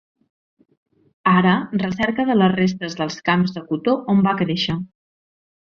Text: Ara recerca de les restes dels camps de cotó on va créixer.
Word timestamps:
Ara 1.33 1.51
recerca 1.83 2.25
de 2.31 2.37
les 2.39 2.55
restes 2.55 2.97
dels 3.03 3.21
camps 3.31 3.55
de 3.59 3.67
cotó 3.71 3.97
on 4.15 4.29
va 4.31 4.37
créixer. 4.45 4.81